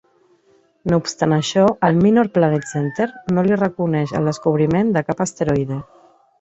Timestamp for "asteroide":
5.31-5.83